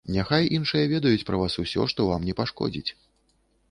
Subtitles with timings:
[0.13, 2.91] Няхай іншыя ведаюць пра вас усё, што вам не пашкодзіць.